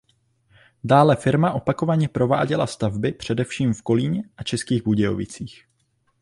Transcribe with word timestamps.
Dále 0.83 1.15
firma 1.15 1.53
opakovaně 1.53 2.07
prováděla 2.07 2.67
stavby 2.67 3.11
především 3.11 3.73
v 3.73 3.81
Kolíně 3.81 4.23
a 4.37 4.43
Českých 4.43 4.83
Budějovicích. 4.83 5.65